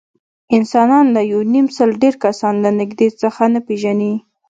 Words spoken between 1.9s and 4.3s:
ډېر کسان له نږدې څخه نه پېژني.